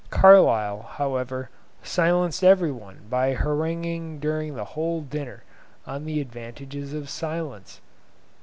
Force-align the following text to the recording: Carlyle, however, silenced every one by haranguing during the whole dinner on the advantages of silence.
Carlyle, 0.09 0.81
however, 0.81 1.51
silenced 1.83 2.43
every 2.43 2.71
one 2.71 3.01
by 3.07 3.35
haranguing 3.35 4.17
during 4.17 4.55
the 4.55 4.65
whole 4.65 5.01
dinner 5.01 5.43
on 5.85 6.05
the 6.05 6.19
advantages 6.19 6.91
of 6.91 7.07
silence. 7.07 7.81